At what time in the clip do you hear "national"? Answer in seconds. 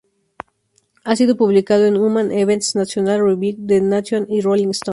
2.75-3.23